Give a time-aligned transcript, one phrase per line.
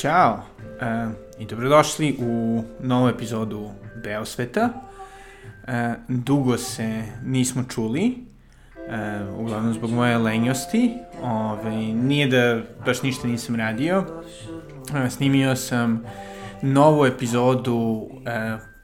[0.00, 3.70] Ćao uh, i dobrodošli u novu epizodu
[4.04, 4.68] Beosveta.
[4.68, 5.72] Uh,
[6.08, 8.14] dugo se nismo čuli,
[8.76, 10.94] uh, uglavnom zbog moje lenjosti.
[11.22, 13.98] Ove, nije da baš ništa nisam radio.
[13.98, 16.04] Uh, snimio sam
[16.62, 18.08] novu epizodu uh,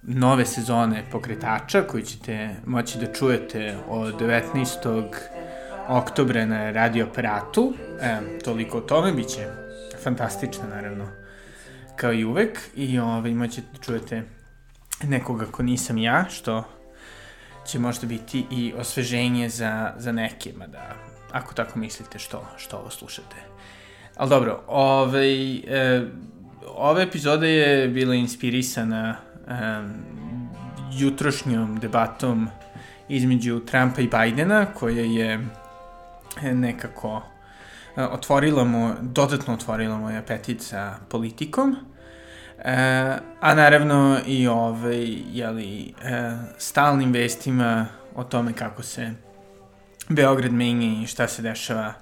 [0.03, 5.11] nove sezone Pokretača koju ćete moći da čujete od 19.
[5.89, 7.75] oktobra na radio aparatu.
[8.01, 9.47] E, toliko o tome, bit će
[10.03, 11.09] fantastična naravno,
[11.97, 12.61] kao i uvek.
[12.77, 14.23] I ovaj, imaćete da čujete
[15.03, 16.65] nekoga ko nisam ja, što
[17.67, 20.95] će možda biti i osveženje za, za neke, mada
[21.33, 23.37] ako tako mislite što, što ovo slušate.
[24.17, 26.03] Ali dobro, ovaj, e,
[26.67, 29.53] ova epizoda je bila inspirisana e,
[30.93, 32.49] jutrošnjom debatom
[33.09, 35.47] između Trumpa i Bajdena, koja je
[36.43, 37.23] nekako
[37.97, 41.77] E, otvorila mu, dodatno otvorila mu je apetit sa politikom,
[42.59, 42.73] e,
[43.41, 49.11] a naravno i ovaj, jeli, e, stalnim vestima o tome kako se
[50.09, 51.93] Beograd menja i šta se dešava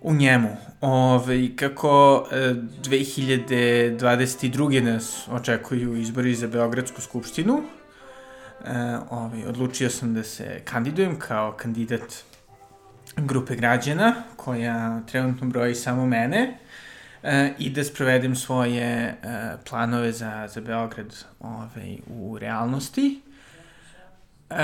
[0.00, 0.56] u njemu.
[0.80, 4.82] Ove, kako e, 2022.
[4.82, 7.62] nas očekuju izbori za Beogradsku skupštinu,
[8.64, 12.24] e, ove, odlučio sam da se kandidujem kao kandidat
[13.26, 16.58] grupe građana koja trenutno broji samo mene
[17.22, 19.16] e, i da sprovedem svoje e,
[19.68, 23.20] planove za, za Beograd ovaj, u realnosti.
[24.50, 24.56] E,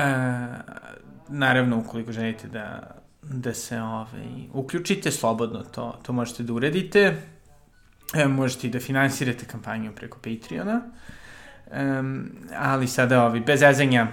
[1.28, 7.16] naravno, ukoliko želite da, da se ovaj, uključite slobodno, to, to možete da uradite.
[8.15, 10.81] E, možete i da finansirate kampanju preko Patreona.
[11.71, 12.03] E,
[12.56, 14.06] ali sada, ovaj, bez ezanja,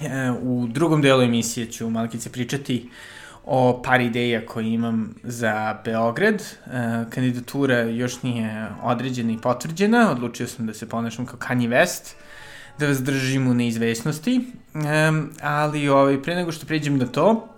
[0.00, 2.90] e, u drugom delu emisije ću malkice pričati
[3.44, 6.42] o par ideja koje imam za Beograd.
[6.42, 6.70] E,
[7.10, 10.10] kandidatura još nije određena i potvrđena.
[10.10, 12.14] Odlučio sam da se ponašam kao Kanye West,
[12.78, 14.40] da vas držim u neizvesnosti.
[14.74, 17.48] E, ali ovaj, pre nego što pređem na to,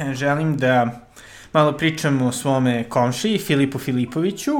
[0.00, 1.00] e, želim da
[1.52, 4.52] malo pričam o svome komši, Filipu Filipoviću,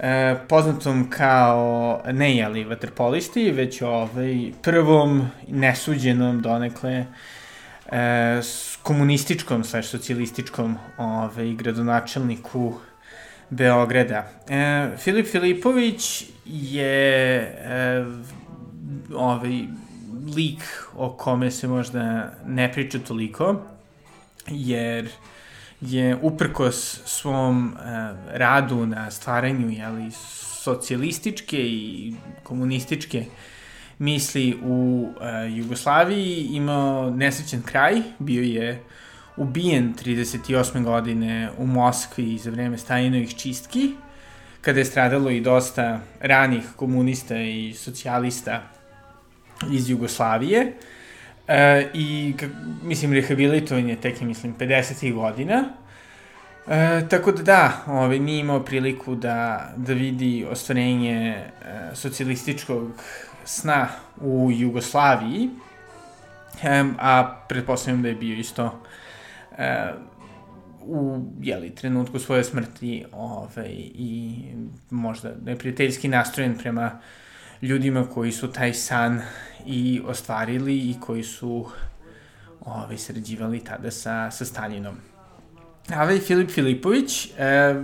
[0.00, 7.06] e, poznatom kao ne jeli vaterpolisti, već ovaj, prvom nesuđenom donekle
[7.92, 8.40] e,
[8.82, 12.74] komunističkom, slash socijalističkom ovaj, gradonačelniku
[13.50, 14.28] Beograda.
[14.48, 18.04] E, Filip Filipović je e,
[19.14, 19.62] ovaj,
[20.36, 20.62] lik
[20.96, 23.62] o kome se možda ne priča toliko,
[24.48, 25.08] jer
[25.80, 27.78] je uprkos svom e,
[28.38, 30.10] radu na stvaranju jeli,
[30.62, 33.24] socijalističke i komunističke
[34.02, 38.82] misli u uh, Jugoslaviji imao nesrećen kraj, bio je
[39.36, 40.84] ubijen 38.
[40.84, 43.90] godine u Moskvi za vreme Stalinovih čistki,
[44.60, 48.62] kada je stradalo i dosta ranih komunista i socijalista
[49.72, 50.72] iz Jugoslavije.
[51.48, 52.34] E, I,
[52.82, 55.14] mislim, rehabilitovan je tek, mislim, 50.
[55.14, 55.64] godina.
[56.68, 61.44] E, tako da da, ovaj, nije imao priliku da, da vidi ostvarenje e,
[61.94, 62.90] socijalističkog
[63.44, 63.88] sna
[64.20, 65.50] u Jugoslaviji,
[66.98, 68.82] a pretpostavljam da je bio isto
[70.80, 74.42] u jeli, trenutku svoje smrti ovaj, i
[74.90, 77.00] možda neprijateljski nastrojen prema
[77.62, 79.22] ljudima koji su taj san
[79.66, 81.66] i ostvarili i koji su
[82.60, 84.96] ovaj, sređivali tada sa, sa Stalinom.
[85.96, 87.74] Ovaj Filip Filipović, e,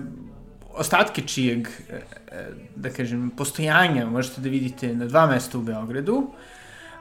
[0.79, 2.01] ostatke čijeg, e,
[2.33, 6.31] e, da kažem, postojanja možete da vidite na dva mesta u Beogradu,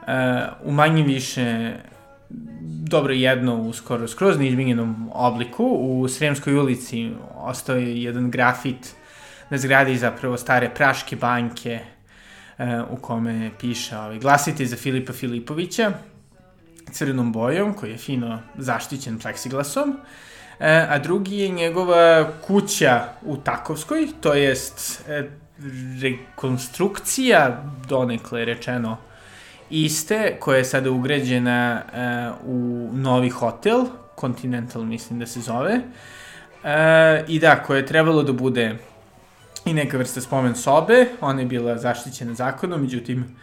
[0.08, 1.76] e, u manje više
[2.90, 5.64] dobro jedno u skoro skroz neizmenjenom obliku.
[5.64, 8.96] U Sremskoj ulici ostao je jedan grafit
[9.50, 11.80] na zgradi zapravo stare praške banke
[12.90, 15.92] u kome piše ovaj, glasite za Filipa Filipovića
[16.92, 19.98] crvenom bojom koji je fino zaštićen pleksiglasom.
[20.66, 25.30] A drugi je njegova kuća u Takovskoj, to jest e,
[26.02, 28.98] rekonstrukcija, donekle rečeno,
[29.70, 33.86] iste, koja je sada ugrađena e, u novi hotel,
[34.20, 35.82] Continental mislim da se zove,
[37.28, 38.76] i da, koja je trebalo da bude
[39.66, 43.36] i neka vrsta spomen sobe, ona je bila zaštićena zakonom, međutim,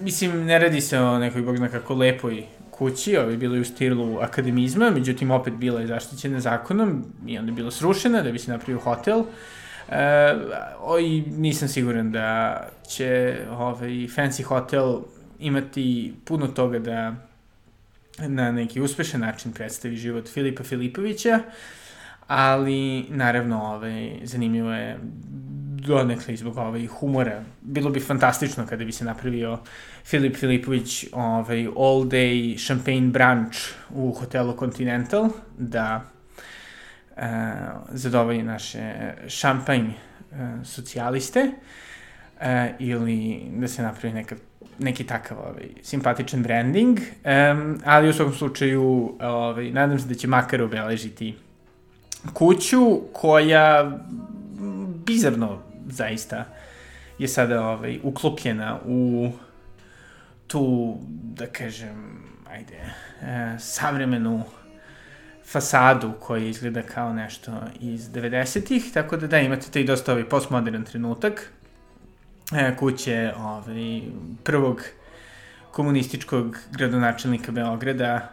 [0.00, 2.44] mislim, ne radi se o nekoj, bog zna kako, lepoj
[2.80, 7.50] kući, ovaj, bilo je u stilu akademizma, međutim opet bila je zaštićena zakonom i onda
[7.50, 9.24] je bila srušena da bi se napravio hotel.
[9.88, 10.36] E,
[11.02, 15.00] i nisam siguran da će ovaj, fancy hotel
[15.38, 17.14] imati puno toga da
[18.18, 21.38] na neki uspešan način predstavi život Filipa Filipovića,
[22.26, 24.98] ali naravno ovaj, zanimljivo je
[25.86, 27.42] donekle zbog ovaj, humora.
[27.60, 29.58] Bilo bi fantastično kada bi se napravio
[30.04, 33.58] Filip Filipović ovaj, all day champagne brunch
[33.90, 35.28] u hotelu Continental,
[35.58, 36.02] da
[37.16, 37.22] uh,
[37.90, 38.92] zadovolji naše
[39.28, 42.46] šampanj uh, socijaliste uh,
[42.78, 44.36] ili da se napravi neka,
[44.78, 50.28] neki takav ovaj, simpatičan branding, um, ali u svakom slučaju ovaj, nadam se da će
[50.28, 51.34] makar obeležiti
[52.32, 53.98] kuću koja
[55.06, 56.44] bizarno zaista
[57.18, 59.30] je sada ovaj, uklopljena u
[60.46, 62.76] tu, da kažem, ajde,
[63.22, 64.44] e, savremenu
[65.44, 70.84] fasadu koja izgleda kao nešto iz 90-ih, tako da da, imate taj dosta ovaj postmodern
[70.84, 71.52] trenutak
[72.52, 74.02] e, kuće ovaj,
[74.44, 74.82] prvog
[75.70, 78.30] komunističkog gradonačelnika Beograda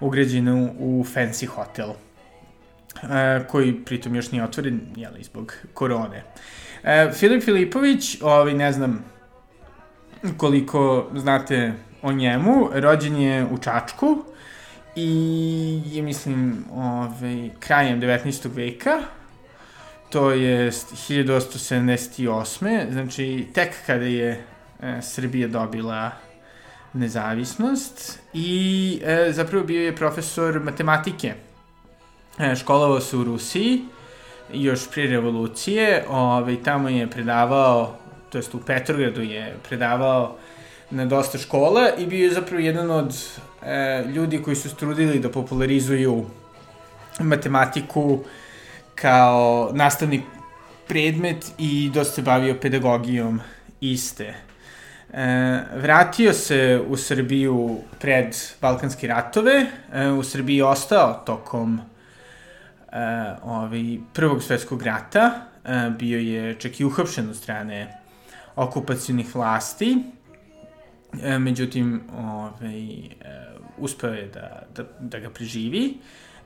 [0.00, 6.16] ugrađenu u fancy hotel e, koji pritom još nije otvoren, jeli, zbog korone.
[6.16, 6.22] E,
[7.14, 9.04] Filip Filipović, ovaj, ne znam
[10.36, 11.72] koliko znate
[12.02, 14.24] o njemu, rođen je u Čačku
[14.96, 18.48] i je, mislim, ovaj, krajem 19.
[18.54, 19.00] veka,
[20.10, 22.92] to je 1878.
[22.92, 24.44] Znači, tek kada je
[24.80, 26.10] e, Srbija dobila
[26.92, 31.34] nezavisnost i e, zapravo bio je profesor matematike.
[32.38, 33.84] E, školovao se u Rusiji
[34.52, 37.96] još prije revolucije, ovaj, tamo je predavao,
[38.30, 40.36] to jest u Petrogradu je predavao
[40.90, 43.16] na dosta škola i bio je zapravo jedan od
[43.62, 46.26] e, ljudi koji su strudili da popularizuju
[47.20, 48.18] matematiku
[48.94, 50.22] kao nastavni
[50.88, 53.40] predmet i dosta se bavio pedagogijom
[53.80, 54.34] iste.
[55.12, 61.80] E, vratio se u Srbiju pred Balkanske ratove, e, u Srbiji ostao tokom
[63.42, 67.98] ovaj, Prvog svetskog rata, e, bio je čak i uhapšen od strane
[68.56, 69.98] okupacijnih vlasti,
[71.22, 73.00] e, međutim, ovaj,
[73.78, 75.94] uspeo je da, da, da ga preživi.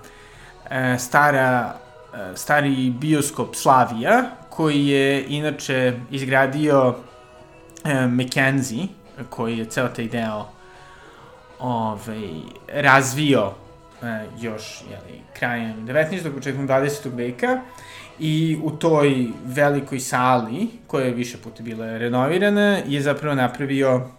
[0.70, 1.76] e, stara,
[2.14, 6.96] e, stari bioskop Slavija, koji je inače izgradio
[8.08, 8.88] McKenzie,
[9.30, 10.46] koji je ceo taj deo
[11.60, 12.30] ovaj,
[12.74, 13.52] razvio
[14.04, 16.34] e, još jeli, krajem 19.
[16.36, 17.16] početkom 20.
[17.16, 17.62] veka
[18.20, 24.10] i u toj velikoj sali, koja je više puta bila renovirana, je zapravo napravio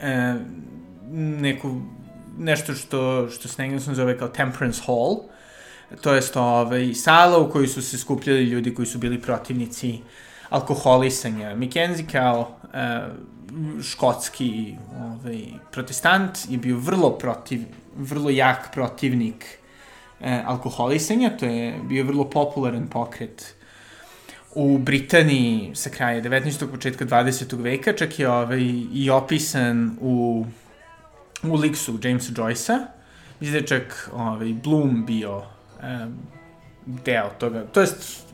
[0.00, 0.34] e,
[1.12, 1.80] neku,
[2.38, 5.16] nešto što, što se na zove kao Temperance Hall,
[6.00, 9.98] to jest ovaj, sala u kojoj su se skupljali ljudi koji su bili protivnici
[10.52, 11.54] alkoholisanja.
[11.56, 13.00] Mackenzie kao e,
[13.82, 17.64] škotski ovaj, protestant je bio vrlo protiv,
[17.96, 19.44] vrlo jak protivnik
[20.20, 23.54] e, alkoholisanja, to je bio vrlo popularan pokret
[24.54, 26.66] u Britaniji sa kraja 19.
[26.70, 27.62] početka 20.
[27.62, 28.60] veka, čak je ovaj,
[28.92, 30.46] i opisan u,
[31.42, 32.78] u liksu Jamesa Joyce-a.
[33.40, 36.18] Mislim da čak ovaj, Bloom bio um,
[36.86, 38.24] deo toga, to jest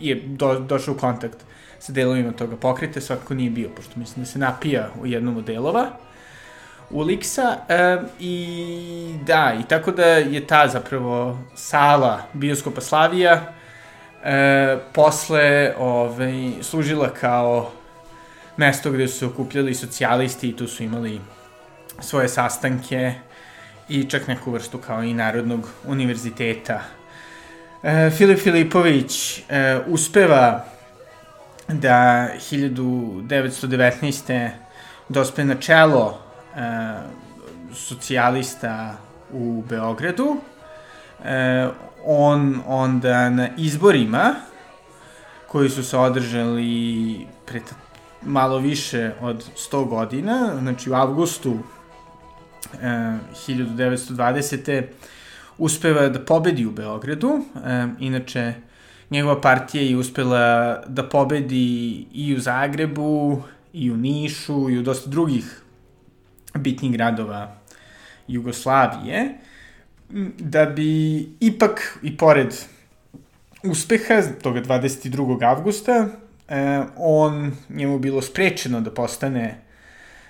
[0.00, 1.44] je do, došao u kontakt
[1.82, 5.44] sa delovima toga pokreta, svakako nije bio, pošto mislim da se napija u jednom od
[5.44, 5.86] delova
[6.90, 13.52] Uliksa e, i da, i tako da je ta zapravo sala bioskopa Slavija
[14.24, 17.70] e, posle ovaj, služila kao
[18.56, 21.20] mesto gde su okupljali socijalisti i tu su imali
[22.00, 23.14] svoje sastanke
[23.88, 26.80] i čak neku vrstu kao i Narodnog univerziteta.
[27.82, 30.64] E, Filip Filipović e, uspeva
[31.68, 34.50] da 1919.
[35.08, 36.20] dospe na čelo e,
[37.74, 38.96] socijalista
[39.32, 40.36] u Beogradu.
[41.24, 41.68] E,
[42.04, 44.34] on onda na izborima
[45.48, 47.62] koji su se održali pred
[48.22, 51.58] malo više od 100 godina, znači u avgustu
[52.82, 52.86] e,
[53.46, 54.82] 1920.
[55.58, 57.44] uspeva da pobedi u Beogradu.
[57.64, 58.54] E, inače,
[59.12, 63.42] njegova partija je uspela da pobedi i u Zagrebu,
[63.72, 65.62] i u Nišu, i u dosta drugih
[66.58, 67.56] bitnih gradova
[68.28, 69.28] Jugoslavije,
[70.38, 72.54] da bi ipak i pored
[73.64, 75.44] uspeha toga 22.
[75.44, 76.08] avgusta,
[76.48, 79.60] e, on njemu bilo sprečeno da postane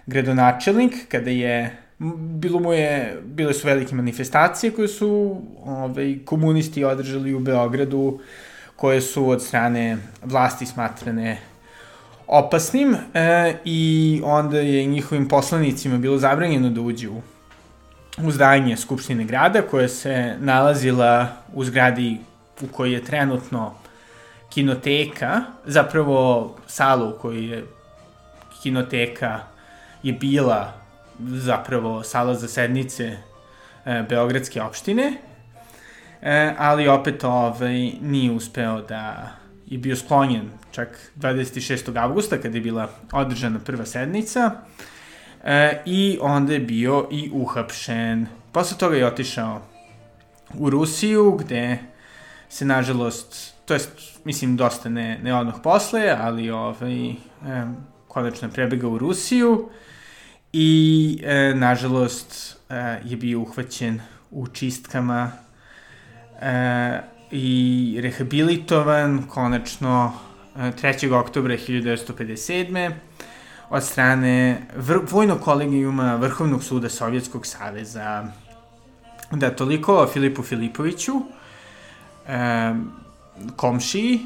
[0.06, 1.76] gradonačelnik kada je
[2.18, 8.20] bilo mu je, bile su velike manifestacije koje su ovaj, komunisti održali u Beogradu,
[8.82, 11.38] koje su od strane vlasti smatrane
[12.26, 17.12] opasnim e, i onda je njihovim poslanicima bilo zabranjeno da uđu
[18.18, 22.18] u zdanje Skupštine grada koja se nalazila u zgradi
[22.62, 23.74] u kojoj je trenutno
[24.50, 27.64] kinoteka, zapravo sala u kojoj je
[28.62, 29.40] kinoteka
[30.02, 30.72] je bila
[31.20, 33.16] zapravo sala za sednice
[33.84, 35.12] e, Beogradske opštine,
[36.22, 39.30] e, ali opet ovaj, nije uspeo da
[39.66, 42.02] je bio sklonjen čak 26.
[42.02, 44.50] augusta kada je bila održana prva sednica
[45.44, 48.26] e, i onda je bio i uhapšen.
[48.52, 49.62] Posle toga je otišao
[50.58, 51.78] u Rusiju gde
[52.48, 53.90] se nažalost, to jest
[54.24, 57.14] mislim dosta ne, ne odmah posle, ali ovaj, e,
[58.08, 59.68] konačno je prebegao u Rusiju
[60.52, 64.00] i e, nažalost e, je bio uhvaćen
[64.30, 65.32] u čistkama
[66.42, 70.12] e, i rehabilitovan konačno
[70.56, 71.10] 3.
[71.10, 72.92] E, oktobra 1957.
[73.70, 78.24] od strane vr vojnog kolegijuma Vrhovnog suda Sovjetskog saveza.
[79.30, 81.12] Da, toliko o Filipu Filipoviću,
[82.28, 82.74] e,
[83.56, 84.20] komšiji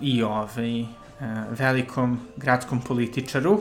[0.00, 0.86] i ovaj, e,
[1.50, 3.60] velikom gradskom političaru,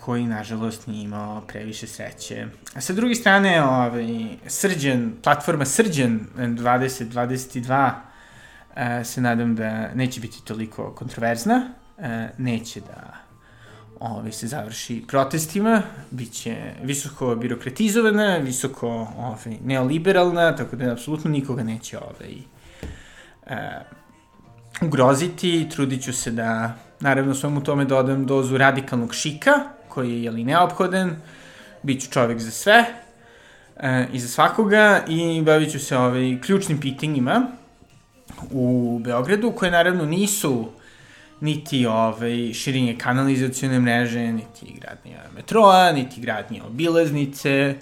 [0.00, 2.46] koji nažalost nije imao previše sreće.
[2.74, 4.06] A sa druge strane, ovaj,
[4.46, 7.92] Srđan, platforma Srđan 2022
[8.76, 13.14] e, se nadam da neće biti toliko kontroverzna, e, neće da
[14.00, 18.88] ovaj, se završi protestima, bit će visoko birokratizovana, visoko
[19.18, 22.34] ovaj, neoliberalna, tako da apsolutno nikoga neće ovaj,
[23.46, 23.80] e,
[24.82, 25.68] ugroziti.
[25.70, 29.52] Trudit ću se da Naravno, svemu tome dodam dozu radikalnog šika,
[29.88, 31.16] koji je, jeli, neophodan.
[31.82, 32.84] Biću čovek za sve
[33.76, 37.46] e, i za svakoga i bavit ću se ovaj, ključnim pitanjima
[38.50, 40.68] u Beogradu, koje naravno nisu
[41.40, 47.74] niti ovaj, širinje kanalizacijone mreže, niti gradnja metroa, niti gradnja obilaznice,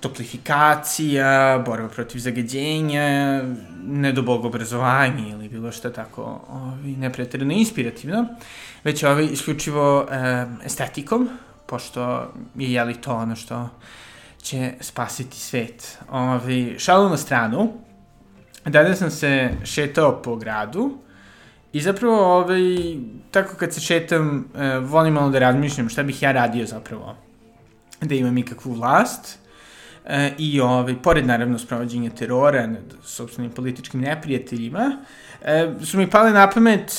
[0.00, 3.42] toplifikacija, borba protiv zagađenja,
[3.82, 8.26] nedobog obrazovanja ili bilo što tako ovaj, nepretredno inspirativno,
[8.84, 11.28] već ovaj, isključivo eh, estetikom,
[11.66, 13.68] pošto je jeli to ono što
[14.42, 15.98] će spasiti svet.
[16.10, 17.72] Ovaj, šalu na stranu,
[18.64, 20.98] danas sam se šetao po gradu
[21.72, 22.60] i zapravo ovaj,
[23.30, 27.16] tako kad se šetam eh, volim malo da razmišljam šta bih ja radio zapravo
[28.00, 29.38] da imam ikakvu vlast
[30.06, 34.96] e, i ovaj, pored naravno sprovođenja terora nad sobstvenim političkim neprijateljima,
[35.42, 36.92] e, su mi pale na pamet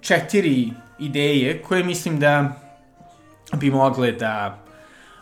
[0.00, 2.52] četiri ideje koje mislim da
[3.56, 4.58] bi mogle da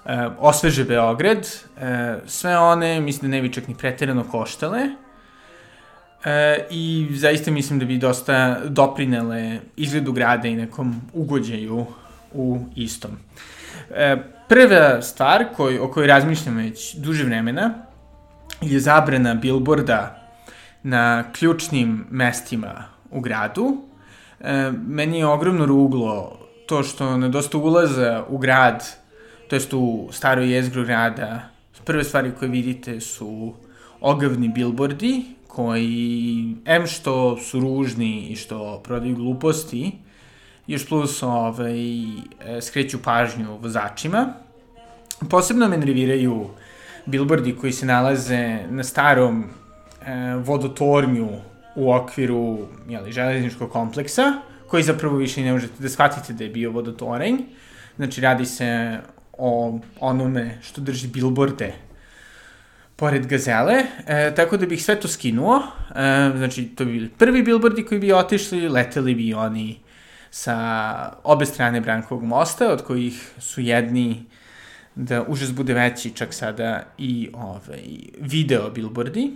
[0.07, 1.47] e, osveže Beograd.
[1.81, 4.81] E, sve one mislim da ne bi čak ni preterano koštale.
[6.25, 11.87] E, I zaista mislim da bi dosta doprinele izgledu grada i nekom ugođaju
[12.33, 13.11] u istom.
[13.91, 14.17] E,
[14.49, 17.75] prva stvar koj, o kojoj razmišljam već duže vremena
[18.61, 20.31] je zabrana bilborda
[20.83, 23.77] na ključnim mestima u gradu.
[24.41, 28.85] E, meni je ogromno ruglo to što na dosta ulaza u grad,
[29.49, 31.41] to jest u staroj jezgru grada,
[31.85, 33.55] prve stvari koje vidite su
[34.01, 39.93] ogavni bilbordi, koji, em što su ružni i što prodaju gluposti,
[40.67, 44.35] još plus ovaj, e, skreću pažnju vozačima.
[45.31, 46.51] Posebno me nerviraju
[47.07, 51.29] bilbordi koji se nalaze na starom e, vodotornju
[51.77, 54.33] u okviru jeli, železničkog kompleksa,
[54.69, 57.37] koji zapravo više ne možete da shvatite da je bio vodotorenj.
[57.97, 58.99] Znači, radi se
[59.33, 61.73] o onome što drži bilborde
[62.97, 63.75] pored gazele,
[64.07, 65.57] e, tako da bih sve to skinuo.
[65.57, 69.84] E, znači, to bi bili prvi bilbordi koji bi otišli, leteli bi oni
[70.35, 74.25] sa obe strane Brankovog mosta, od kojih su jedni
[74.95, 77.83] da užas bude veći čak sada i ovaj,
[78.21, 79.31] video billboardi,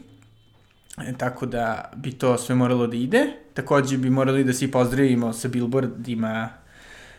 [0.98, 3.26] e, tako da bi to sve moralo da ide.
[3.54, 6.48] Takođe bi morali da se pozdravimo sa billboardima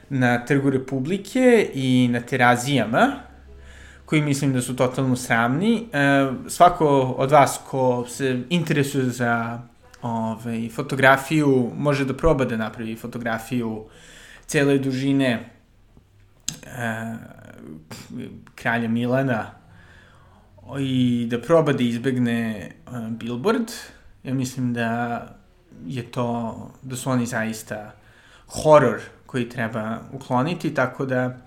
[0.09, 3.11] na Trgu Republike i na terazijama,
[4.05, 5.87] koji mislim da su totalno sramni.
[5.93, 9.61] E, svako od vas ko se interesuje za
[10.01, 13.85] ovaj, fotografiju, može da proba da napravi fotografiju
[14.45, 15.49] cele dužine
[16.65, 17.15] e,
[18.55, 19.51] kralja Milana
[20.79, 22.71] i da proba da izbegne e,
[23.09, 23.71] billboard,
[24.23, 25.21] ja mislim da
[25.85, 27.91] je to, da su oni zaista
[28.47, 31.37] horor koji treba ukloniti, tako da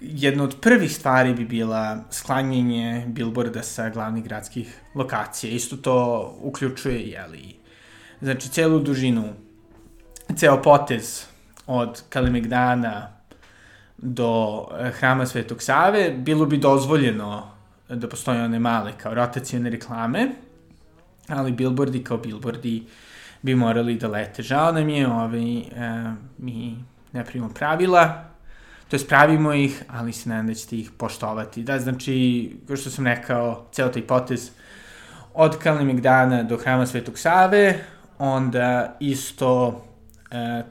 [0.00, 5.52] jedna od prvih stvari bi bila sklanjenje billboarda sa glavnih gradskih lokacija.
[5.52, 7.61] Isto to uključuje, jeli,
[8.22, 9.24] znači celu dužinu,
[10.36, 11.26] ceo potez
[11.66, 13.08] od Kalimegdana
[13.98, 17.52] do eh, hrama Svetog Save, bilo bi dozvoljeno
[17.88, 20.28] da postoje one male kao rotacijone reklame,
[21.28, 22.86] ali billboardi kao billboardi
[23.42, 24.42] bi morali da lete.
[24.42, 25.64] Žao nam je, ovaj, e,
[26.38, 26.76] mi
[27.12, 28.24] ne primamo pravila,
[28.88, 31.62] to je pravimo ih, ali se nadam da ćete ih poštovati.
[31.62, 34.50] Da, znači, kao što sam rekao, ceo taj potez
[35.34, 37.84] od Kalimegdana do hrama Svetog Save,
[38.22, 39.82] onda isto,
[40.30, 40.62] e,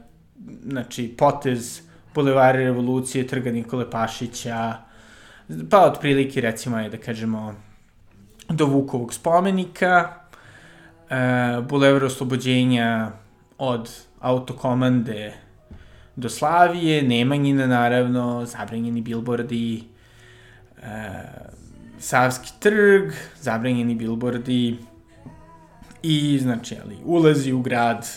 [0.64, 1.80] znači, potez
[2.14, 4.74] Bulevari revolucije, trga Nikole Pašića,
[5.70, 7.54] pa otprilike recimo je da kažemo
[8.48, 10.12] do Vukovog spomenika,
[11.10, 13.10] e, Bulevar oslobođenja
[13.58, 13.90] od
[14.20, 15.32] autokomande
[16.16, 19.84] do Slavije, Nemanjina naravno, zabranjeni bilbordi,
[20.82, 20.88] e,
[21.98, 24.78] Savski trg, zabranjeni bilbordi
[26.02, 28.08] i znači, ali, ulazi u grad,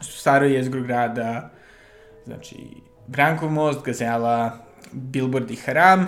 [0.00, 1.50] staro jezgro grada,
[2.24, 2.56] znači
[3.06, 4.58] Brankov most, Gazela,
[4.92, 6.06] Billboard i Haram,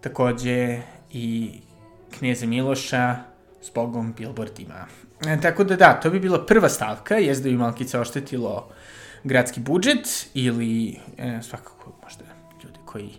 [0.00, 1.50] takođe i
[2.18, 3.16] Knjeza Miloša
[3.62, 4.86] s Bogom Billboardima.
[5.26, 8.68] E, tako da da, to bi bila prva stavka, jest da bi Malkica oštetilo
[9.24, 11.91] gradski budžet ili e, svakako
[12.92, 13.10] koji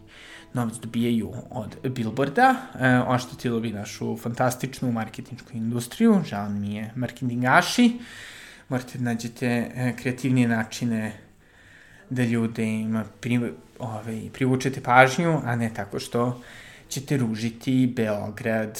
[0.53, 7.99] novac dobijaju od Billboarda, e, oštetilo bi našu fantastičnu marketinčku industriju, žao mi je marketingaši,
[8.69, 11.11] morate da nađete e, kreativnije načine
[12.09, 13.39] da ljude im pri,
[13.79, 16.41] ovaj, privučete pažnju, a ne tako što
[16.89, 18.79] ćete ružiti Beograd.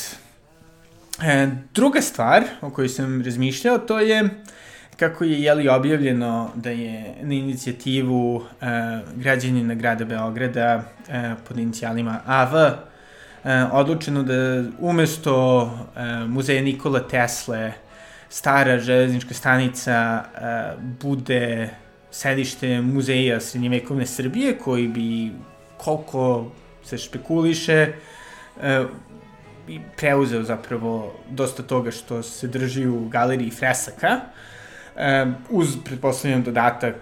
[1.22, 4.30] E, druga stvar o kojoj sam razmišljao, to je
[5.00, 8.66] kako je jeli objavljeno da je na inicijativu e,
[9.16, 12.74] građanina grada Beograda e, pod inicijalima AV e,
[13.72, 17.74] odlučeno da umesto e, muzeja Nikola Tesle
[18.30, 21.70] stara železnička stanica e, bude
[22.12, 25.32] sedište muzeja srednjevekovne Srbije koji bi
[25.78, 26.52] koliko
[26.84, 27.94] se špekuliše
[28.62, 28.84] e,
[29.98, 34.08] preuzeo zapravo dosta toga što se drži u galeriji fresaka.
[34.08, 34.53] e,
[35.50, 36.96] uz pretpostavljam dodatak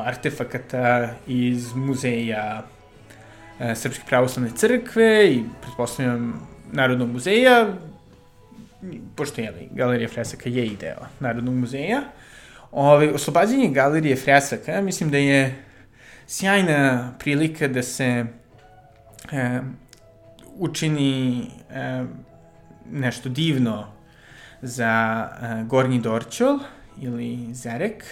[0.00, 2.62] artefakata iz muzeja
[3.60, 7.66] e, Srpske pravoslavne crkve i pretpostavljam Narodnog muzeja
[9.16, 12.02] pošto je galerija fresaka je i deo Narodnog muzeja.
[12.72, 15.64] Ove, oslobađanje galerije fresaka, mislim da je
[16.26, 18.24] sjajna prilika da se
[19.32, 19.60] e,
[20.56, 22.04] učini e,
[22.90, 23.91] nešto divno
[24.62, 26.58] za e, Gornji Dorćol
[27.00, 28.04] ili Zerek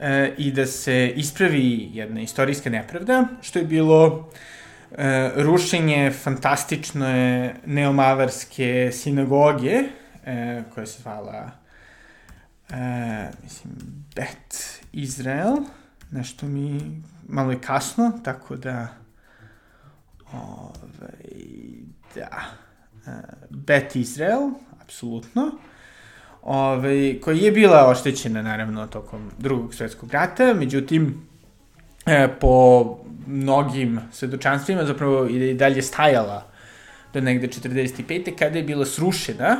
[0.00, 4.30] e, i da se ispravi jedna istorijska nepravda, što je bilo
[4.90, 9.82] e, rušenje fantastične neomavarske sinagoge,
[10.24, 11.50] e, koja se zvala
[12.70, 13.72] e, mislim,
[14.16, 15.56] Bet Izrael,
[16.10, 18.88] nešto mi malo je kasno, tako da
[20.32, 20.82] ovaj,
[22.14, 22.42] da,
[23.50, 24.50] Bet Izrael,
[24.92, 25.50] apsolutno,
[26.42, 31.28] ovaj, koja je bila oštećena naravno tokom drugog svetskog rata, međutim,
[32.06, 32.84] e, po
[33.26, 36.46] mnogim svedočanstvima zapravo i dalje stajala
[37.14, 38.36] do negde 45.
[38.38, 39.56] kada je bila srušena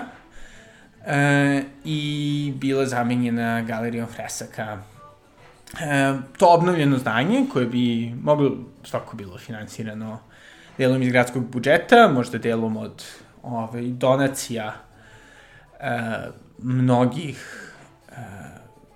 [1.06, 4.82] e, i bila zamenjena galerijom fresaka.
[5.80, 10.18] E, to obnovljeno zdanje, koje bi moglo svako bilo finansirano
[10.78, 13.04] delom iz gradskog budžeta, možda delom od
[13.42, 14.91] ove, ovaj, donacija
[15.82, 16.00] e,
[16.58, 17.72] mnogih
[18.08, 18.14] e,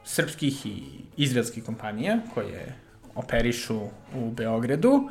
[0.05, 0.83] srpskih i
[1.17, 2.75] izraelskih kompanija koje
[3.15, 3.81] operišu
[4.15, 5.09] u Beogradu,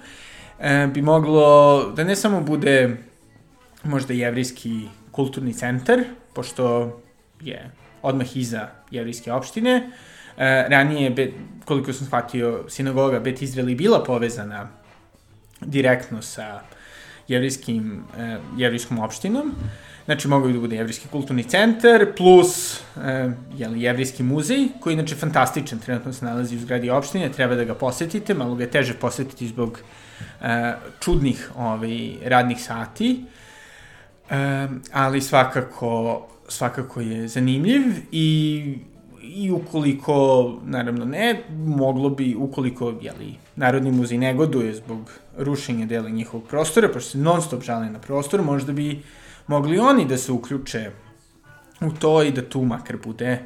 [0.59, 2.97] e, bi moglo da ne samo bude
[3.83, 6.97] možda jevrijski kulturni centar, pošto
[7.41, 9.91] je odmah iza jevrijske opštine.
[10.37, 11.31] E, ranije, be,
[11.65, 14.69] koliko sam shvatio, sinagoga Bet Izraeli bila povezana
[15.61, 16.61] direktno sa
[17.27, 19.55] jevrijskim, e, jevrijskom opštinom.
[20.05, 25.15] Znači, mogu da bude jevrijski kulturni centar, plus e, jeli, jevrijski muzej, koji je inače
[25.15, 28.93] fantastičan, trenutno se nalazi u zgradi opštine, treba da ga posetite, malo ga je teže
[28.93, 29.79] posetiti zbog
[30.41, 33.25] e, čudnih ovaj, radnih sati.
[34.29, 38.77] E, ali svakako svakako je zanimljiv i
[39.21, 46.47] i ukoliko, naravno ne, moglo bi, ukoliko, jeli, Narodni muzej negoduje zbog rušenja dela njihovog
[46.47, 49.01] prostora, pošto se non stop žale na prostor, možda bi
[49.47, 50.91] mogli oni da se uključe
[51.81, 53.39] u to i da tu makar bude,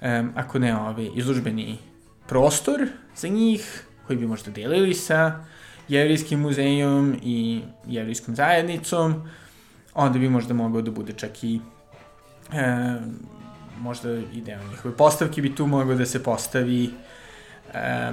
[0.00, 1.78] um, ako ne ovaj, izložbeni
[2.26, 5.44] prostor za njih, koji bi možda delili sa
[5.88, 9.28] Jevrijskim muzejom i Jevrijskom zajednicom,
[9.94, 11.60] onda bi možda mogao da bude čak i
[12.52, 12.94] e,
[13.78, 16.90] možda i deo njihove postavke bi tu mogao da se postavi
[17.74, 18.12] e,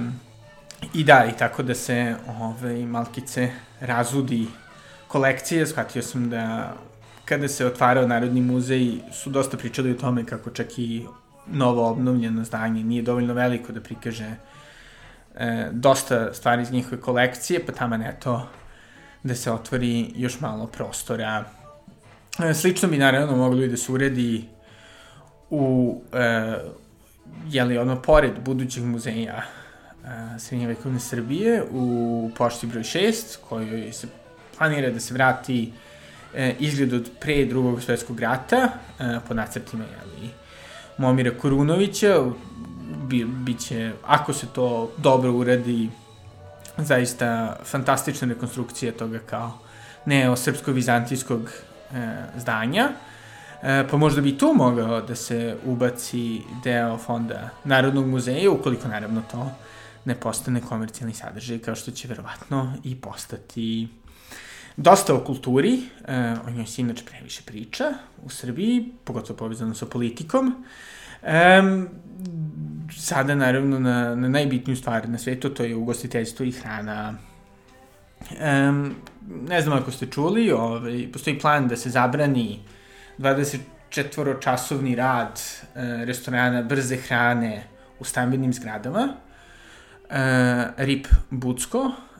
[0.94, 4.46] i da, i tako da se ove, malkice razudi
[5.08, 5.66] kolekcije.
[5.66, 6.74] Shvatio sam da
[7.24, 11.06] kada se otvarao Narodni muzej su dosta pričali o tome kako čak i
[11.46, 14.34] novo obnovljeno zdanje nije dovoljno veliko da prikaže
[15.34, 18.48] e, dosta stvari iz njihove kolekcije, pa tamo to
[19.22, 21.44] da se otvori još malo prostora.
[22.44, 24.44] E, slično bi naravno moglo i da se uredi
[25.50, 26.54] u, e,
[27.48, 34.08] jeli ono, pored budućeg muzeja e, srednjevekovne Srbije u pošti broj 6, kojoj se
[34.58, 35.93] planira da se vrati e,
[36.58, 38.68] izgled od pre drugog svetskog rata,
[38.98, 40.30] e, po nacrtima, jeli,
[40.98, 42.24] Momira Korunovića,
[43.08, 45.90] bi, biće, ako se to dobro uradi,
[46.76, 49.58] zaista fantastična rekonstrukcija toga kao
[50.06, 52.88] neo-srpsko-vizantijskog e, zdanja.
[53.62, 59.22] E, pa možda bi tu mogao da se ubaci deo fonda Narodnog muzeja, ukoliko naravno
[59.30, 59.50] to
[60.04, 63.88] ne postane komercijalni sadržaj, kao što će verovatno i postati
[64.76, 67.84] dosta o kulturi, e, o njoj se inače previše priča
[68.24, 70.64] u Srbiji, pogotovo povezano sa politikom.
[71.22, 71.62] E,
[72.98, 77.14] sada naravno na, na najbitniju stvar na svetu, to je ugostiteljstvo i hrana.
[78.30, 78.94] Um,
[79.48, 82.60] ne znam ako ste čuli, ovaj, postoji plan da se zabrani
[83.18, 85.40] 24-časovni rad
[85.74, 87.64] e, restorana brze hrane
[87.98, 89.08] u stambenim zgradama.
[89.08, 90.16] E,
[90.76, 92.13] RIP Bucko, e,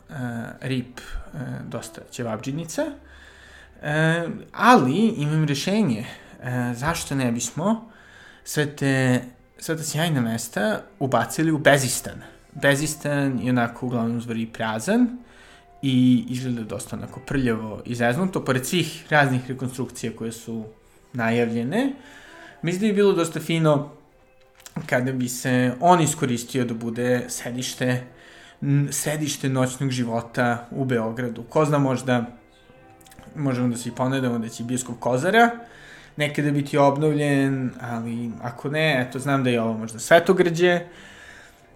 [0.60, 2.82] RIP e, dosta ćevabđinica.
[3.82, 6.04] E, ali imam rešenje
[6.74, 7.90] zašto ne bismo
[8.44, 9.22] sve te
[9.58, 12.14] sve ta sjajna mesta ubacili u Bezistan.
[12.52, 15.18] Bezistan je onako uglavnom zvori prazan
[15.82, 20.64] i izgleda dosta onako prljavo i zeznuto, pored svih raznih rekonstrukcija koje su
[21.12, 21.92] najavljene.
[22.62, 23.90] Mislim da bi bilo dosta fino
[24.86, 28.04] kada bi se on iskoristio da bude sedište
[28.90, 31.42] sedište noćnog života u Beogradu.
[31.42, 32.24] Ko zna možda
[33.36, 35.50] možemo da se i ponedamo da će bioskop Kozara
[36.16, 40.80] nekada biti obnovljen, ali ako ne, eto, znam da je ovo možda svetogrđe,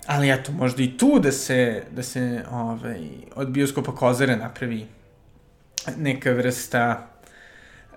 [0.06, 4.86] ali eto, možda i tu da se, da se ovaj, od bioskopa Kozare napravi
[5.96, 7.08] neka vrsta,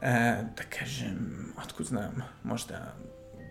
[0.01, 0.09] e,
[0.57, 2.93] da kažem, otkud znam, možda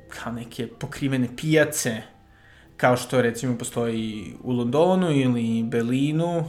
[0.08, 2.02] kao neke pokrivene pijace,
[2.80, 6.44] kao što recimo postoji u Londonu ili Berlinu,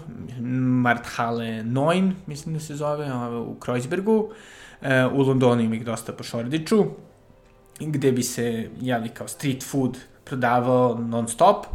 [0.84, 4.30] Marthalle 9, mislim da se zove, u Kreuzbergu,
[4.82, 6.86] E, u Londonu ima ih dosta po Šordiću,
[7.80, 11.66] gde bi se, jeli, kao street food prodavao non stop,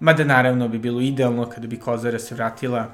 [0.00, 2.92] mada naravno bi bilo idealno kada bi Kozara se vratila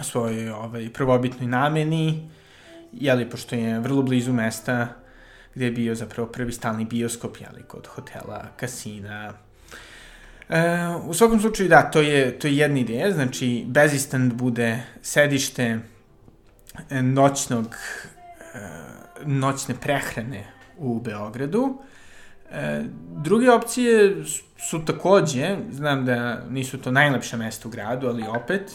[0.00, 2.30] svojoj ovaj, prvobitnoj nameni,
[2.92, 4.88] jeli, pošto je vrlo blizu mesta
[5.54, 9.32] gde je bio zapravo prvi stalni bioskop, jeli, kod hotela, kasina.
[10.52, 10.58] E,
[11.06, 15.78] u svakom slučaju, da, to je, to je jedna ideja, znači, Bezistan bude sedište
[16.90, 17.76] noćnog
[18.54, 18.58] E,
[19.24, 20.44] noćne prehrane
[20.78, 21.78] u Beogradu.
[22.50, 24.24] E, druge opcije
[24.68, 28.72] su takođe, znam da nisu to najlepša mesta u gradu, ali opet,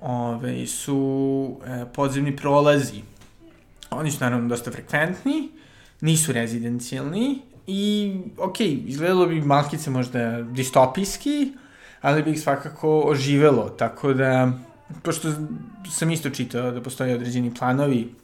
[0.00, 3.02] ove, su e, podzemni prolazi.
[3.90, 5.48] Oni su naravno dosta frekventni,
[6.00, 11.52] nisu rezidencijalni i, ok, izgledalo bi malkice možda distopijski,
[12.00, 14.52] ali bi ih svakako oživelo, tako da,
[15.02, 15.32] pošto
[15.90, 18.14] sam isto čitao da postoje određeni planovi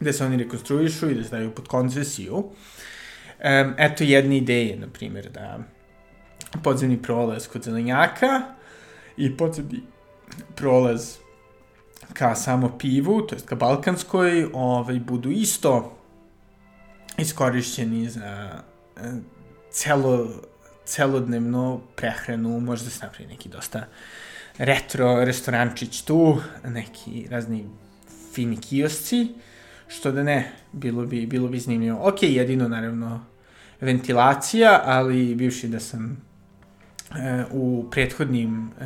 [0.00, 2.36] gde se oni rekonstruišu i da se daju pod koncesiju.
[2.36, 5.58] Um, eto jedne ideje, na primjer, da
[6.62, 8.42] podzemni prolaz kod zelenjaka
[9.16, 9.80] i podzemni
[10.54, 11.16] prolaz
[12.12, 15.99] ka samo pivu, to jest ka balkanskoj, ovaj, budu isto
[17.20, 18.62] iskorišćeni za
[18.96, 19.00] e,
[19.70, 20.28] celo,
[20.84, 23.86] celodnevno prehranu, možda da se napravi neki dosta
[24.58, 27.66] retro restorančić tu, neki razni
[28.34, 29.28] fini kiosci,
[29.88, 31.98] što da ne, bilo bi, bilo bi zanimljivo.
[32.08, 33.24] Ok, jedino, naravno,
[33.80, 36.22] ventilacija, ali bivši da sam
[37.16, 38.84] e, u prethodnim e,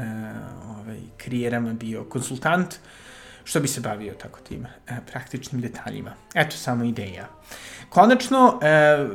[0.67, 2.75] ovaj, karijerama bio konsultant,
[3.45, 6.13] što bi se bavio tako tim e, praktičnim detaljima.
[6.35, 7.29] Eto, samo ideja.
[7.89, 9.07] Konačno, e,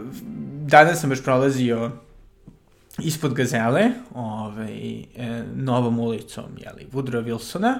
[0.67, 1.91] danas sam baš prolazio
[3.01, 7.73] ispod Gazele, ovaj, e, novom ulicom, jeli, Woodrow Wilsona,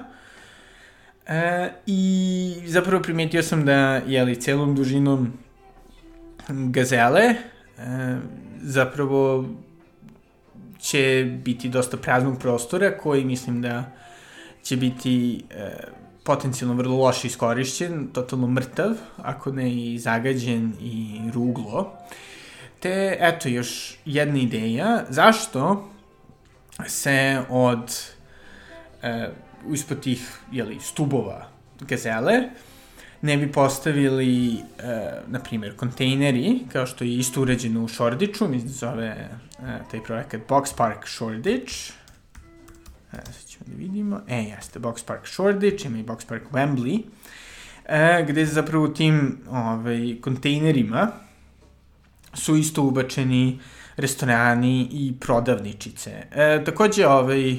[1.26, 5.32] e, i zapravo primetio sam da, jeli, celom dužinom
[6.48, 7.36] Gazele, e,
[8.62, 9.44] zapravo
[10.78, 13.84] će biti dosta praznog prostora koji mislim da
[14.62, 15.70] će biti e,
[16.24, 21.92] potencijalno vrlo loše iskorišćen, totalno mrtav, ako ne i zagađen i ruglo.
[22.80, 25.90] Te, eto, još jedna ideja, zašto
[26.86, 28.00] se od
[29.02, 29.28] e,
[29.72, 31.48] ispod tih, jeli, stubova
[31.80, 32.42] gazele
[33.22, 34.60] ne bi postavili, e,
[35.26, 39.28] na primjer, kontejneri, kao što je isto uređeno u Šordiću, mislim da zove e,
[39.90, 41.74] taj projekat Box Park Shoreditch,
[43.12, 44.20] E, sad ćemo da vidimo.
[44.28, 47.02] E, jeste, Box Park Shoreditch, ima i Box Park Wembley,
[47.84, 51.10] e, gde zapravo u tim ovaj, kontejnerima
[52.34, 53.58] su isto ubačeni
[53.96, 56.10] restorani i prodavničice.
[56.32, 57.58] E, takođe, ovaj,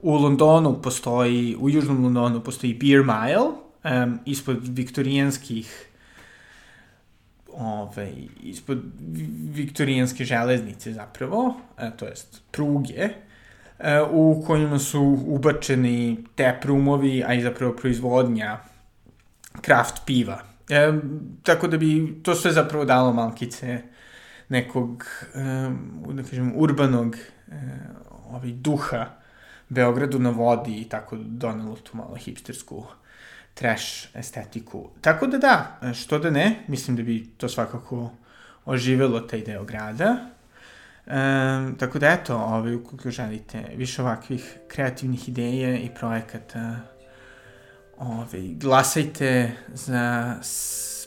[0.00, 3.48] u Londonu postoji, u južnom Londonu postoji Beer Mile,
[4.04, 5.86] um, ispod viktorijanskih
[7.52, 8.78] ovaj, ispod
[9.54, 13.08] viktorijanske železnice zapravo, e, to jest pruge,
[14.10, 18.58] u kojima su ubačeni tap roomovi, a i zapravo proizvodnja
[19.60, 20.40] kraft piva.
[20.68, 20.92] E,
[21.42, 23.82] tako da bi to sve zapravo dalo malkice
[24.48, 25.40] nekog, e,
[26.12, 27.52] da kažem, urbanog e,
[28.30, 29.06] ovaj, duha
[29.68, 32.84] Beogradu na vodi i tako donelo tu malo hipstersku
[33.54, 34.90] trash estetiku.
[35.00, 38.10] Tako da da, što da ne, mislim da bi to svakako
[38.64, 40.16] oživelo taj deo grada.
[41.06, 46.76] E, tako da eto, ovaj, ukoliko želite više ovakvih kreativnih ideja i projekata,
[47.98, 50.34] ovaj, glasajte za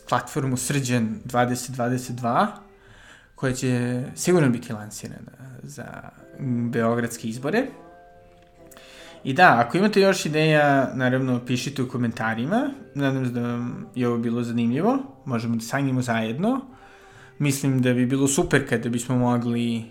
[0.09, 2.47] platformu Srđan 2022,
[3.35, 5.31] koja će sigurno biti lansirana
[5.63, 5.85] za
[6.71, 7.65] beogradske izbore.
[9.23, 12.69] I da, ako imate još ideja, naravno pišite u komentarima.
[12.95, 14.97] Nadam se da vam je ovo bilo zanimljivo.
[15.25, 16.61] Možemo da sanjimo zajedno
[17.39, 19.85] mislim da bi bilo super kada bismo mogli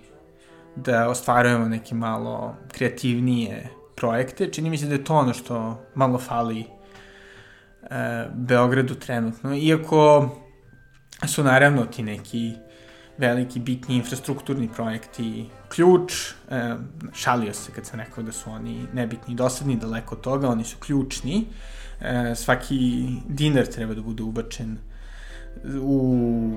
[0.76, 4.52] da ostvarujemo neke malo kreativnije projekte.
[4.52, 6.66] Čini mi se da je to ono što malo fali e,
[8.34, 9.56] Beogradu trenutno.
[9.56, 10.30] Iako
[11.26, 12.52] su naravno ti neki
[13.18, 16.12] veliki, bitni infrastrukturni projekti ključ.
[16.50, 16.74] E,
[17.14, 20.64] šalio se kad sam rekao da su oni nebitni i dosadni, daleko od toga, oni
[20.64, 21.46] su ključni.
[22.00, 24.78] E, svaki dinar treba da bude ubačen
[25.82, 26.56] u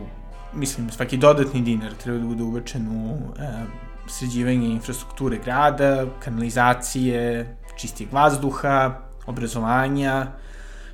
[0.54, 3.66] mislim, svaki dodatni dinar treba da bude ubačen u e,
[4.08, 10.28] sređivanje infrastrukture grada, kanalizacije, čistijeg vazduha, obrazovanja.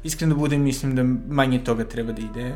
[0.03, 1.03] Iskreno da budem, mislim da
[1.35, 2.55] manje toga treba da ide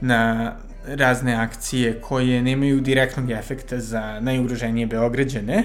[0.00, 0.52] na
[0.86, 5.64] razne akcije koje nemaju direktnog efekta za najugroženije Beograđane,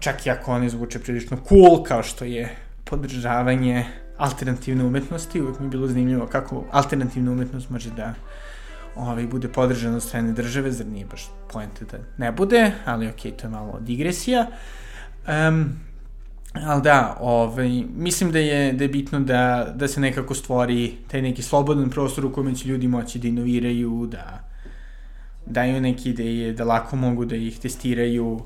[0.00, 3.84] čak i ako one zvuče prilično cool, kao što je podržavanje
[4.16, 8.14] alternativne umetnosti, uvek mi je bilo zanimljivo kako alternativna umetnost može da
[8.96, 13.36] ovaj, bude podržan od strane države, zar nije baš pojente da ne bude, ali okay,
[13.36, 14.46] to je malo digresija.
[15.48, 15.72] Um,
[16.54, 21.22] ali da, ovaj, mislim da je, da je bitno da, da se nekako stvori taj
[21.22, 24.44] neki slobodan prostor u kojem će ljudi moći da inoviraju, da
[25.46, 28.40] daju neke ideje, da lako mogu da ih testiraju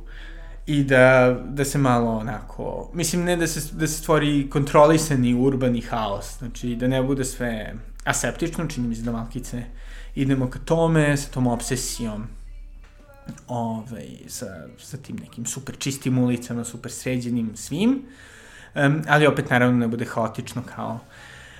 [0.66, 5.80] i da, da se malo onako, mislim ne da se, da se stvori kontrolisani urbani
[5.80, 9.62] haos, znači da ne bude sve aseptično, čini mi se da malkice
[10.14, 12.26] idemo ka tome, sa tom obsesijom
[13.48, 14.46] ovaj, sa,
[14.78, 18.02] sa tim nekim super čistim ulicama, super sređenim svim,
[18.74, 21.00] um, ali opet naravno ne bude haotično kao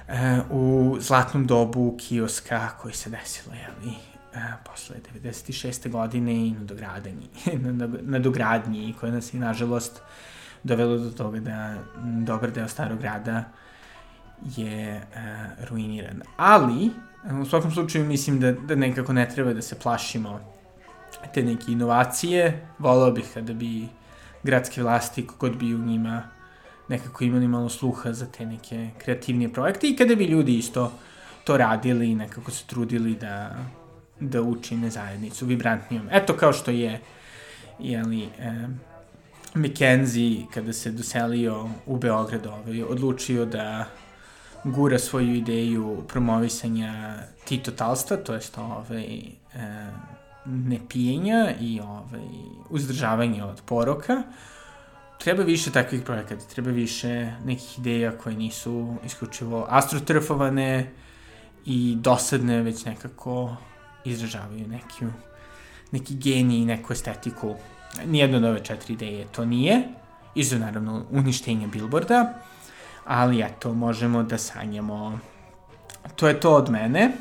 [0.09, 0.15] uh,
[0.51, 3.95] u zlatnom dobu kioska koji se desilo, jeli,
[4.35, 5.91] uh, posle 96.
[5.91, 7.29] godine i na dogradnji,
[8.03, 10.03] na dogradnji koja nas je nažalost
[10.63, 13.45] dovelo do toga da dobar deo starog grada
[14.57, 16.23] je uh, ruiniran.
[16.37, 16.91] Ali,
[17.43, 20.41] u svakom slučaju mislim da, da nekako ne treba da se plašimo
[21.35, 22.69] te neke inovacije.
[22.79, 23.89] Volao bih kada bi
[24.43, 26.23] gradske vlasti, kogod bi u njima
[26.89, 30.93] nekako imali malo sluha za te neke kreativnije projekte i kada bi ljudi isto
[31.45, 33.57] to radili i nekako se trudili da,
[34.21, 36.09] da učine zajednicu vibrantnijom.
[36.13, 37.01] Eto kao što je
[37.79, 38.69] jeli, eh,
[39.55, 43.87] McKenzie kada se doselio u Beograd ovaj, odlučio da
[44.65, 49.19] gura svoju ideju promovisanja titotalstva, to jest ovaj,
[49.55, 49.91] eh,
[50.47, 52.29] nepijenja i ovaj,
[52.71, 54.23] uzdržavanje od poroka
[55.19, 60.91] treba više takvih projekata, treba više nekih ideja koje nisu isključivo astroturfovane
[61.65, 63.57] i dosadne, već nekako
[64.05, 65.05] izražavaju neki,
[65.91, 67.55] neki genij neku estetiku.
[68.07, 69.83] Nijedno od ove četiri ideje to nije,
[70.35, 72.43] izuzev naravno uništenje Billboarda,
[73.09, 75.19] ali eto, možemo da sanjamo.
[76.17, 77.13] To je to od mene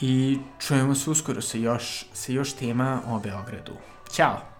[0.00, 3.72] i čujemo se uskoro sa još, sa još tema o Beogradu.
[4.12, 4.55] Ćao!